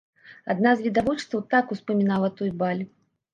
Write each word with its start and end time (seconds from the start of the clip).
Адна 0.53 0.71
з 0.79 0.85
відавочцаў 0.85 1.43
так 1.53 1.75
успамінала 1.77 2.31
той 2.41 2.51
баль. 2.65 2.83